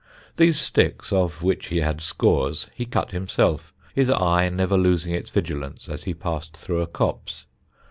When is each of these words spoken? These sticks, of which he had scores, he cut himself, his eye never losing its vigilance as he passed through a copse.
These 0.37 0.57
sticks, 0.59 1.13
of 1.13 1.43
which 1.43 1.67
he 1.67 1.81
had 1.81 2.01
scores, 2.01 2.65
he 2.73 2.85
cut 2.85 3.11
himself, 3.11 3.71
his 3.93 4.09
eye 4.09 4.49
never 4.49 4.75
losing 4.75 5.13
its 5.13 5.29
vigilance 5.29 5.87
as 5.87 6.05
he 6.05 6.15
passed 6.15 6.57
through 6.57 6.81
a 6.81 6.87
copse. 6.87 7.45